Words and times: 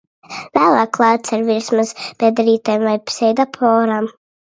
Vēlāk 0.57 0.89
klātas 0.99 1.35
ar 1.37 1.45
virsmas 1.51 1.93
bedrītēm 2.25 2.91
vai 2.91 2.99
pseidoporām. 3.15 4.15